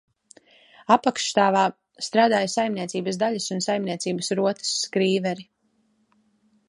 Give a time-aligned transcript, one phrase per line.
[0.93, 1.65] Apakšstāvā
[2.07, 5.47] strādāja saimniecības daļas un saimniecības rotas skrīveri.